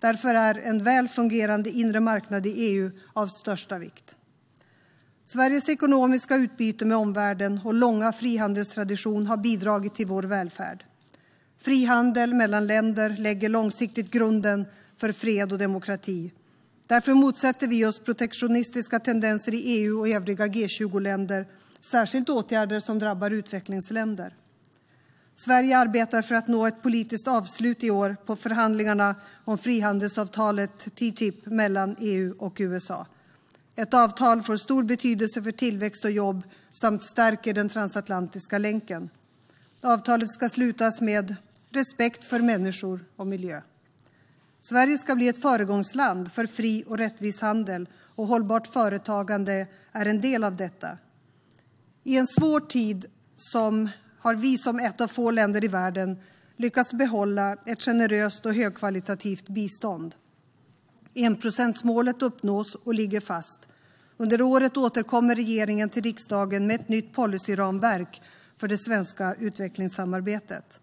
Därför 0.00 0.34
är 0.34 0.58
en 0.58 0.84
väl 0.84 1.08
fungerande 1.08 1.70
inre 1.70 2.00
marknad 2.00 2.46
i 2.46 2.50
EU 2.50 2.90
av 3.12 3.26
största 3.26 3.78
vikt. 3.78 4.16
Sveriges 5.24 5.68
ekonomiska 5.68 6.36
utbyte 6.36 6.84
med 6.84 6.96
omvärlden 6.96 7.60
och 7.64 7.74
långa 7.74 8.12
frihandelstradition 8.12 9.26
har 9.26 9.36
bidragit 9.36 9.94
till 9.94 10.06
vår 10.06 10.22
välfärd. 10.22 10.84
Frihandel 11.58 12.34
mellan 12.34 12.66
länder 12.66 13.10
lägger 13.10 13.48
långsiktigt 13.48 14.10
grunden 14.10 14.66
för 14.96 15.12
fred 15.12 15.52
och 15.52 15.58
demokrati. 15.58 16.32
Därför 16.92 17.14
motsätter 17.14 17.68
vi 17.68 17.86
oss 17.86 17.98
protektionistiska 17.98 18.98
tendenser 18.98 19.54
i 19.54 19.58
EU 19.58 20.00
och 20.00 20.08
övriga 20.08 20.46
G20-länder, 20.46 21.46
särskilt 21.80 22.28
åtgärder 22.28 22.80
som 22.80 22.98
drabbar 22.98 23.30
utvecklingsländer. 23.30 24.36
Sverige 25.36 25.78
arbetar 25.78 26.22
för 26.22 26.34
att 26.34 26.48
nå 26.48 26.66
ett 26.66 26.82
politiskt 26.82 27.28
avslut 27.28 27.84
i 27.84 27.90
år 27.90 28.16
på 28.26 28.36
förhandlingarna 28.36 29.14
om 29.44 29.58
frihandelsavtalet 29.58 30.78
TTIP 30.78 31.46
mellan 31.46 31.96
EU 31.98 32.34
och 32.38 32.56
USA. 32.58 33.06
Ett 33.76 33.94
avtal 33.94 34.42
får 34.42 34.56
stor 34.56 34.82
betydelse 34.82 35.42
för 35.42 35.52
tillväxt 35.52 36.04
och 36.04 36.10
jobb 36.10 36.42
samt 36.72 37.04
stärker 37.04 37.54
den 37.54 37.68
transatlantiska 37.68 38.58
länken. 38.58 39.10
Avtalet 39.80 40.30
ska 40.30 40.48
slutas 40.48 41.00
med 41.00 41.36
respekt 41.70 42.24
för 42.24 42.40
människor 42.40 43.04
och 43.16 43.26
miljö. 43.26 43.60
Sverige 44.64 44.98
ska 44.98 45.14
bli 45.14 45.28
ett 45.28 45.42
föregångsland 45.42 46.32
för 46.32 46.46
fri 46.46 46.84
och 46.86 46.98
rättvis 46.98 47.40
handel 47.40 47.88
och 48.14 48.26
hållbart 48.26 48.66
företagande 48.66 49.66
är 49.92 50.06
en 50.06 50.20
del 50.20 50.44
av 50.44 50.56
detta. 50.56 50.98
I 52.04 52.16
en 52.18 52.26
svår 52.26 52.60
tid 52.60 53.06
som 53.36 53.88
har 54.18 54.34
vi 54.34 54.58
som 54.58 54.80
ett 54.80 55.00
av 55.00 55.08
få 55.08 55.30
länder 55.30 55.64
i 55.64 55.68
världen 55.68 56.20
lyckats 56.56 56.92
behålla 56.92 57.56
ett 57.66 57.82
generöst 57.82 58.46
och 58.46 58.54
högkvalitativt 58.54 59.48
bistånd. 59.48 60.14
Enprocentsmålet 61.14 62.22
uppnås 62.22 62.74
och 62.74 62.94
ligger 62.94 63.20
fast. 63.20 63.68
Under 64.16 64.42
året 64.42 64.76
återkommer 64.76 65.34
regeringen 65.34 65.88
till 65.88 66.02
riksdagen 66.02 66.66
med 66.66 66.80
ett 66.80 66.88
nytt 66.88 67.12
policyramverk 67.12 68.22
för 68.56 68.68
det 68.68 68.78
svenska 68.78 69.34
utvecklingssamarbetet. 69.34 70.81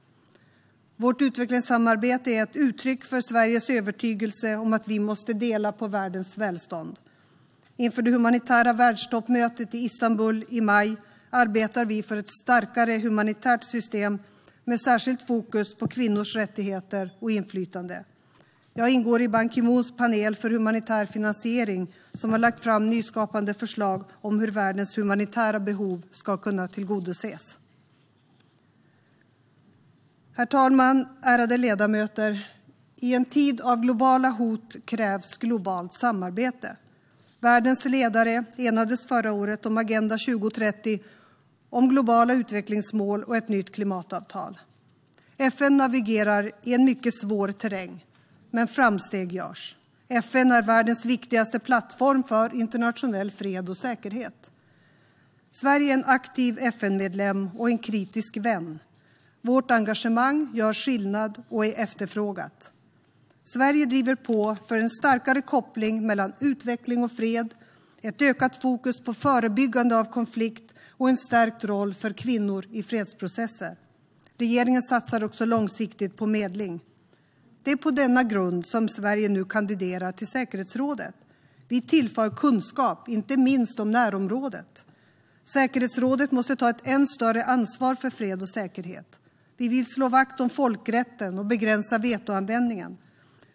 Vårt 1.01 1.22
utvecklingssamarbete 1.22 2.32
är 2.32 2.44
ett 2.44 2.56
uttryck 2.56 3.03
för 3.06 3.22
Sveriges 3.22 3.70
övertygelse 3.70 4.56
om 4.56 4.74
att 4.74 4.88
vi 4.88 5.00
måste 5.00 5.34
dela 5.34 5.72
på 5.72 5.88
världens 5.88 6.38
välstånd. 6.38 7.00
Inför 7.77 8.01
det 8.01 8.12
humanitära 8.12 8.74
världstoppmötet 8.74 9.75
i 9.75 9.77
Istanbul 9.77 10.46
i 10.50 10.62
maj 10.62 10.96
arbetar 11.29 11.86
vi 11.86 12.03
för 12.03 12.18
ett 12.18 12.29
starkare 12.29 12.98
humanitärt 12.98 13.63
system 13.63 14.20
med 14.63 14.82
särskilt 14.82 15.27
fokus 15.27 15.75
på 15.75 15.88
kvinnors 15.88 16.36
rättigheter 16.36 17.13
och 17.20 17.32
inflytande. 17.32 18.06
Jag 18.74 18.89
ingår 18.89 19.22
i 19.22 19.27
Ban 19.27 19.50
Ki-moons 19.50 19.98
panel 19.98 20.36
för 20.36 20.51
humanitär 20.51 21.06
finansiering 21.06 21.94
som 22.13 22.32
har 22.32 22.39
lagt 22.39 22.60
fram 22.60 22.89
nyskapande 22.89 23.53
förslag 23.53 24.03
om 24.22 24.39
hur 24.39 24.51
världens 24.51 24.98
humanitära 24.98 25.60
behov 25.60 26.01
ska 26.12 26.38
kunna 26.38 26.68
tillgodoses. 26.68 27.58
Herr 30.39 30.46
talman, 30.46 31.08
ärade 31.22 31.58
ledamöter! 31.58 32.50
I 32.96 33.13
en 33.13 33.25
tid 33.25 33.62
av 33.62 33.81
globala 33.81 34.29
hot 34.29 34.75
krävs 34.86 35.38
globalt 35.38 35.93
samarbete. 35.93 36.75
Världens 37.39 37.86
ledare 37.86 38.43
enades 38.58 39.08
förra 39.08 39.31
året 39.31 39.65
om 39.65 39.77
Agenda 39.77 40.17
2030 40.17 41.00
om 41.69 41.89
globala 41.89 42.34
utvecklingsmål 42.34 43.24
och 43.24 43.38
ett 43.38 43.50
nytt 43.50 43.72
klimatavtal. 43.72 44.60
FN 45.38 45.77
navigerar 45.77 46.51
i 46.63 46.74
en 46.74 46.86
mycket 46.86 47.15
svår 47.15 47.51
terräng, 47.51 48.05
men 48.51 48.67
framsteg 48.67 49.34
görs. 49.34 49.77
FN 50.08 50.51
är 50.51 50.62
världens 50.62 51.05
viktigaste 51.05 51.60
plattform 51.60 52.24
för 52.24 52.55
internationell 52.55 53.31
fred 53.31 53.69
och 53.69 53.77
säkerhet. 53.77 54.51
Sverige 55.51 55.89
är 55.89 55.93
en 55.93 56.05
aktiv 56.05 56.58
FN-medlem 56.62 57.50
och 57.58 57.69
en 57.69 57.77
kritisk 57.77 58.38
vän. 58.38 58.79
Vårt 59.41 59.72
engagemang 59.72 60.51
gör 60.53 60.74
skillnad 60.74 61.43
och 61.50 61.65
är 61.65 61.79
efterfrågat. 61.79 62.72
Sverige 63.43 63.86
driver 63.86 64.15
på 64.15 64.58
för 64.67 64.77
en 64.77 64.89
starkare 64.89 65.41
koppling 65.41 66.08
mellan 66.08 66.34
utveckling 66.39 67.03
och 67.03 67.12
fred, 67.12 67.55
ett 68.01 68.22
ökat 68.22 68.62
fokus 68.62 69.00
på 69.00 69.13
förebyggande 69.13 70.00
av 70.00 70.05
konflikt 70.05 70.74
och 70.89 71.10
en 71.10 71.17
stärkt 71.17 71.63
roll 71.63 71.93
för 71.93 72.13
kvinnor 72.13 72.65
i 72.72 72.84
fredsprocesser. 72.84 73.77
Regeringen 74.38 74.81
satsar 74.81 75.24
också 75.24 75.46
långsiktigt 75.46 76.17
på 76.17 76.25
medling. 76.25 76.79
Det 77.63 77.72
är 77.72 77.75
på 77.75 77.91
denna 77.91 78.24
grund 78.24 78.67
som 78.67 78.89
Sverige 78.89 79.29
nu 79.29 79.46
kandiderar 79.46 80.12
till 80.12 80.27
säkerhetsrådet. 80.27 81.15
Vi 81.67 81.81
tillför 81.81 82.29
kunskap, 82.29 83.10
inte 83.10 83.38
minst 83.38 83.79
om 83.79 83.91
närområdet. 83.91 84.86
Säkerhetsrådet 85.53 86.31
måste 86.31 86.55
ta 86.55 86.69
ett 86.69 86.88
än 86.88 87.08
större 87.08 87.43
ansvar 87.43 87.96
för 87.96 88.10
fred 88.10 88.41
och 88.41 88.50
säkerhet. 88.50 89.19
Vi 89.60 89.68
vill 89.68 89.86
slå 89.86 90.10
vakt 90.10 90.39
om 90.39 90.50
folkrätten 90.50 91.39
och 91.39 91.46
begränsa 91.46 91.98
vetoanvändningen. 91.98 92.98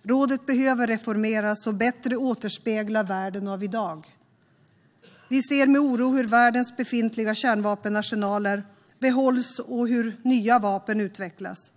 Rådet 0.03 0.47
behöver 0.47 0.87
reformeras 0.87 1.67
och 1.67 1.75
bättre 1.75 2.17
återspegla 2.17 3.03
världen 3.03 3.49
av 3.49 3.63
idag. 3.63 4.07
Vi 5.29 5.43
ser 5.43 5.67
med 5.67 5.81
oro 5.81 6.13
hur 6.13 6.25
världens 6.25 6.77
befintliga 6.77 7.35
kärnvapenarsenaler 7.35 8.67
behålls 8.99 9.59
och 9.59 9.89
hur 9.89 10.21
nya 10.23 10.59
vapen 10.59 11.01
utvecklas. 11.01 11.73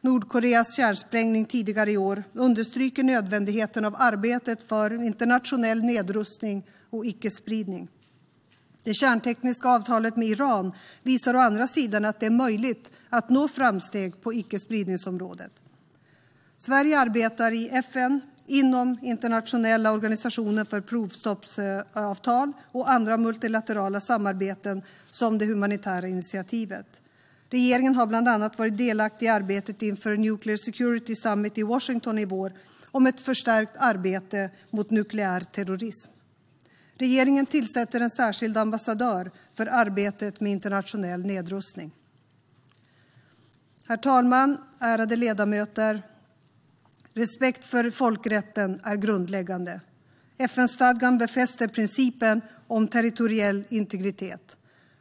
Nordkoreas 0.00 0.76
kärnsprängning 0.76 1.44
tidigare 1.44 1.92
i 1.92 1.96
år 1.96 2.24
understryker 2.32 3.02
nödvändigheten 3.02 3.84
av 3.84 3.94
arbetet 3.98 4.68
för 4.68 5.02
internationell 5.04 5.82
nedrustning 5.82 6.62
och 6.90 7.06
icke-spridning. 7.06 7.88
Det 8.84 8.94
kärntekniska 8.94 9.68
avtalet 9.68 10.16
med 10.16 10.28
Iran 10.28 10.72
visar 11.02 11.36
å 11.36 11.38
andra 11.38 11.66
sidan 11.66 12.04
att 12.04 12.20
det 12.20 12.26
är 12.26 12.30
möjligt 12.30 12.90
att 13.08 13.30
nå 13.30 13.48
framsteg 13.48 14.22
på 14.22 14.32
icke-spridningsområdet. 14.32 15.52
Sverige 16.58 16.98
arbetar 16.98 17.52
i 17.52 17.68
FN, 17.68 18.20
inom 18.46 18.98
internationella 19.02 19.92
organisationen 19.92 20.66
för 20.66 20.80
provstoppsavtal 20.80 22.52
och 22.72 22.90
andra 22.90 23.16
multilaterala 23.16 24.00
samarbeten 24.00 24.82
som 25.10 25.38
det 25.38 25.46
humanitära 25.46 26.08
initiativet. 26.08 26.86
Regeringen 27.50 27.94
har 27.94 28.06
bland 28.06 28.28
annat 28.28 28.58
varit 28.58 28.78
delaktig 28.78 29.26
i 29.26 29.28
arbetet 29.28 29.82
inför 29.82 30.16
Nuclear 30.16 30.56
Security 30.56 31.16
Summit 31.16 31.58
i 31.58 31.62
Washington 31.62 32.18
i 32.18 32.24
vår 32.24 32.52
om 32.90 33.06
ett 33.06 33.20
förstärkt 33.20 33.76
arbete 33.78 34.50
mot 34.70 34.90
nukleär 34.90 35.40
terrorism. 35.40 36.10
Regeringen 37.02 37.46
tillsätter 37.46 38.00
en 38.00 38.10
särskild 38.10 38.56
ambassadör 38.56 39.30
för 39.54 39.66
arbetet 39.66 40.40
med 40.40 40.52
internationell 40.52 41.26
nedrustning. 41.26 41.90
Herr 43.86 43.96
talman! 43.96 44.56
Ärade 44.80 45.16
ledamöter! 45.16 46.02
Respekt 47.14 47.64
för 47.64 47.90
folkrätten 47.90 48.80
är 48.84 48.96
grundläggande. 48.96 49.80
FN-stadgan 50.38 51.18
befäster 51.18 51.68
principen 51.68 52.40
om 52.66 52.88
territoriell 52.88 53.64
integritet. 53.68 54.56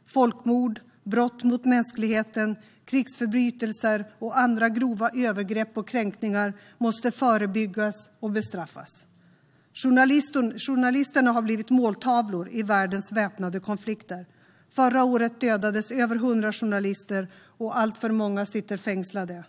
Folkmord, 0.05 0.79
brott 1.03 1.43
mot 1.43 1.65
mänskligheten, 1.65 2.55
krigsförbrytelser 2.85 4.05
och 4.19 4.39
andra 4.39 4.69
grova 4.69 5.09
övergrepp 5.15 5.77
och 5.77 5.87
kränkningar 5.87 6.53
måste 6.77 7.11
förebyggas 7.11 8.09
och 8.19 8.31
bestraffas. 8.31 9.05
Journalisterna 9.73 11.31
har 11.31 11.41
blivit 11.41 11.69
måltavlor 11.69 12.49
i 12.51 12.63
världens 12.63 13.11
väpnade 13.11 13.59
konflikter. 13.59 14.25
Förra 14.69 15.03
året 15.03 15.41
dödades 15.41 15.91
över 15.91 16.15
100 16.15 16.53
journalister 16.53 17.27
och 17.57 17.77
alltför 17.77 18.09
många 18.09 18.45
sitter 18.45 18.77
fängslade. 18.77 19.43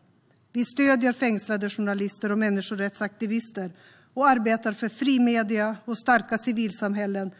Vi 0.52 0.64
stödjer 0.64 1.12
fängslade 1.12 1.70
journalister 1.70 2.32
och 2.32 2.38
människorättsaktivister 2.38 3.70
och 4.14 4.28
arbetar 4.28 4.72
för 4.72 4.88
fri 4.88 5.18
media 5.18 5.76
och 5.84 5.98
starka 5.98 6.38
civilsamhällen 6.38 7.30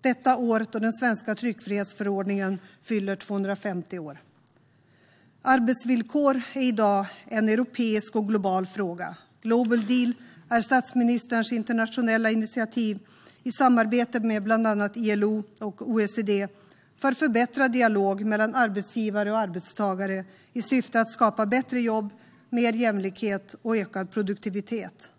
detta 0.00 0.36
år 0.36 0.66
då 0.70 0.78
den 0.78 0.92
svenska 0.92 1.34
tryckfrihetsförordningen 1.34 2.58
fyller 2.82 3.16
250 3.16 3.98
år. 3.98 4.22
Arbetsvillkor 5.42 6.42
är 6.52 6.62
i 6.62 6.72
dag 6.72 7.06
en 7.24 7.48
europeisk 7.48 8.16
och 8.16 8.28
global 8.28 8.66
fråga. 8.66 9.16
Global 9.42 9.86
Deal 9.86 10.14
är 10.50 10.60
statsministerns 10.60 11.52
internationella 11.52 12.30
initiativ 12.30 12.98
i 13.42 13.52
samarbete 13.52 14.20
med 14.20 14.42
bland 14.42 14.66
annat 14.66 14.96
ILO 14.96 15.44
och 15.58 15.88
OECD 15.90 16.48
för 16.96 17.12
förbättrad 17.12 17.72
dialog 17.72 18.24
mellan 18.24 18.54
arbetsgivare 18.54 19.32
och 19.32 19.38
arbetstagare 19.38 20.24
i 20.52 20.62
syfte 20.62 21.00
att 21.00 21.10
skapa 21.10 21.46
bättre 21.46 21.80
jobb, 21.80 22.10
mer 22.50 22.72
jämlikhet 22.72 23.54
och 23.62 23.76
ökad 23.76 24.10
produktivitet. 24.10 25.12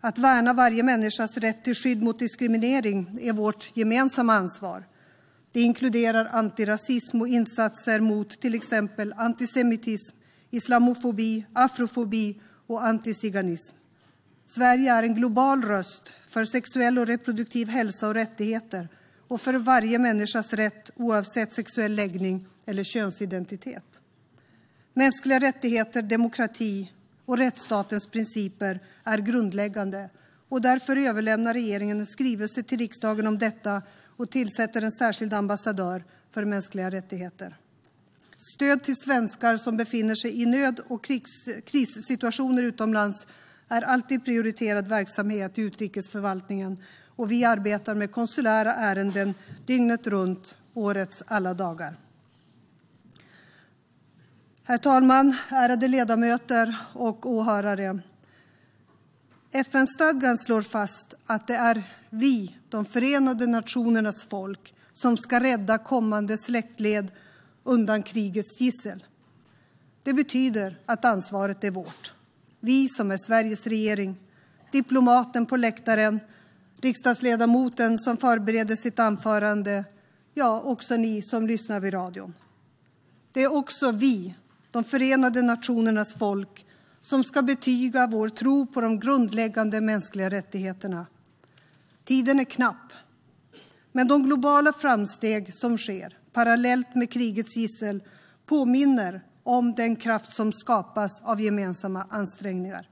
Att 0.00 0.18
värna 0.18 0.52
varje 0.52 0.82
människas 0.82 1.36
rätt 1.36 1.64
till 1.64 1.74
skydd 1.74 2.02
mot 2.02 2.18
diskriminering 2.18 3.18
är 3.20 3.32
vårt 3.32 3.76
gemensamma 3.76 4.34
ansvar. 4.34 4.84
Det 5.52 5.60
inkluderar 5.60 6.28
antirasism 6.32 7.20
och 7.20 7.28
insatser 7.28 8.00
mot 8.00 8.40
till 8.40 8.54
exempel 8.54 9.14
antisemitism, 9.16 10.16
islamofobi, 10.50 11.44
afrofobi 11.52 12.40
och 12.66 12.84
antiziganism. 12.84 13.77
Sverige 14.50 14.92
är 14.92 15.02
en 15.02 15.14
global 15.14 15.62
röst 15.62 16.12
för 16.28 16.44
sexuell 16.44 16.98
och 16.98 17.06
reproduktiv 17.06 17.68
hälsa 17.68 18.08
och 18.08 18.14
rättigheter 18.14 18.88
och 19.28 19.40
för 19.40 19.54
varje 19.54 19.98
människas 19.98 20.52
rätt 20.52 20.90
oavsett 20.94 21.52
sexuell 21.52 21.94
läggning 21.94 22.46
eller 22.66 22.84
könsidentitet. 22.84 24.00
Mänskliga 24.94 25.38
rättigheter, 25.38 26.02
demokrati 26.02 26.92
och 27.24 27.38
rättsstatens 27.38 28.06
principer 28.06 28.80
är 29.04 29.18
grundläggande. 29.18 30.10
Och 30.48 30.60
därför 30.60 30.96
överlämnar 30.96 31.54
regeringen 31.54 32.00
en 32.00 32.06
skrivelse 32.06 32.62
till 32.62 32.78
riksdagen 32.78 33.26
om 33.26 33.38
detta 33.38 33.82
och 34.16 34.30
tillsätter 34.30 34.82
en 34.82 34.92
särskild 34.92 35.32
ambassadör 35.32 36.04
för 36.30 36.44
mänskliga 36.44 36.90
rättigheter. 36.90 37.56
Stöd 38.54 38.82
till 38.82 38.96
svenskar 38.96 39.56
som 39.56 39.76
befinner 39.76 40.14
sig 40.14 40.42
i 40.42 40.46
nöd 40.46 40.80
och 40.88 41.10
krissituationer 41.64 42.62
utomlands 42.62 43.26
är 43.68 43.82
alltid 43.82 44.24
prioriterad 44.24 44.88
verksamhet 44.88 45.58
i 45.58 45.62
utrikesförvaltningen 45.62 46.82
och 47.16 47.30
vi 47.30 47.44
arbetar 47.44 47.94
med 47.94 48.12
konsulära 48.12 48.74
ärenden 48.74 49.34
dygnet 49.66 50.06
runt, 50.06 50.58
årets 50.74 51.22
alla 51.26 51.54
dagar. 51.54 51.96
Herr 54.64 54.78
talman, 54.78 55.36
ärade 55.48 55.88
ledamöter 55.88 56.76
och 56.94 57.26
åhörare! 57.26 58.00
FN-stadgan 59.52 60.38
slår 60.38 60.62
fast 60.62 61.14
att 61.26 61.46
det 61.46 61.54
är 61.54 61.82
vi, 62.10 62.56
de 62.68 62.84
förenade 62.84 63.46
nationernas 63.46 64.24
folk, 64.24 64.74
som 64.92 65.16
ska 65.16 65.40
rädda 65.40 65.78
kommande 65.78 66.38
släktled 66.38 67.12
undan 67.64 68.02
krigets 68.02 68.60
gissel. 68.60 69.04
Det 70.02 70.12
betyder 70.12 70.78
att 70.86 71.04
ansvaret 71.04 71.64
är 71.64 71.70
vårt. 71.70 72.12
Vi 72.60 72.88
som 72.88 73.10
är 73.10 73.16
Sveriges 73.16 73.66
regering, 73.66 74.16
diplomaten 74.72 75.46
på 75.46 75.56
läktaren, 75.56 76.20
riksdagsledamoten 76.80 77.98
som 77.98 78.16
förbereder 78.16 78.76
sitt 78.76 78.98
anförande, 78.98 79.84
ja, 80.34 80.60
också 80.60 80.96
ni 80.96 81.22
som 81.22 81.46
lyssnar 81.46 81.80
vid 81.80 81.94
radion. 81.94 82.34
Det 83.32 83.42
är 83.42 83.52
också 83.52 83.90
vi 83.90 84.34
de 84.70 84.84
förenade 84.84 85.42
nationernas 85.42 86.14
folk, 86.14 86.66
som 87.00 87.24
ska 87.24 87.42
betyga 87.42 88.06
vår 88.06 88.28
tro 88.28 88.66
på 88.66 88.80
de 88.80 89.00
grundläggande 89.00 89.80
mänskliga 89.80 90.30
rättigheterna. 90.30 91.06
Tiden 92.04 92.40
är 92.40 92.44
knapp, 92.44 92.92
men 93.92 94.08
de 94.08 94.22
globala 94.22 94.72
framsteg 94.72 95.54
som 95.54 95.78
sker 95.78 96.18
parallellt 96.32 96.94
med 96.94 97.10
krigets 97.10 97.56
gissel 97.56 98.02
påminner 98.46 99.22
om 99.48 99.74
den 99.74 99.96
kraft 99.96 100.32
som 100.32 100.52
skapas 100.52 101.22
av 101.24 101.40
gemensamma 101.40 102.06
ansträngningar. 102.10 102.88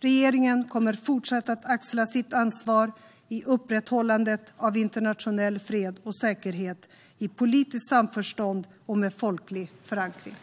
Regeringen 0.00 0.68
kommer 0.68 0.92
fortsätta 0.92 1.52
att 1.52 1.64
axla 1.64 2.06
sitt 2.06 2.32
ansvar 2.32 2.92
i 3.28 3.44
upprätthållandet 3.44 4.52
av 4.56 4.76
internationell 4.76 5.58
fred 5.58 5.98
och 6.02 6.16
säkerhet 6.16 6.88
i 7.18 7.28
politiskt 7.28 7.88
samförstånd 7.88 8.66
och 8.86 8.98
med 8.98 9.14
folklig 9.14 9.72
förankring. 9.84 10.34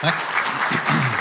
Tack. 0.00 1.11